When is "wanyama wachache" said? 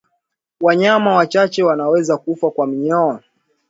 0.61-1.63